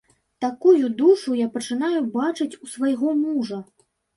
[0.45, 3.63] Такую душу я пачынаю бачыць у свайго мужа.